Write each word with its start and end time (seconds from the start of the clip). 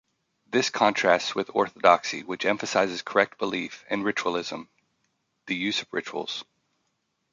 This 0.47 0.71
contrasts 0.71 1.35
with 1.35 1.51
orthodoxy, 1.53 2.23
which 2.23 2.43
emphasizes 2.43 3.03
correct 3.03 3.37
belief, 3.37 3.85
and 3.87 4.03
ritualism, 4.03 4.67
the 5.45 5.55
use 5.55 5.83
of 5.83 5.93
rituals. 5.93 6.43